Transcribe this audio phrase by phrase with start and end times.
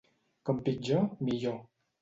[0.49, 1.65] Com pitjor, millor.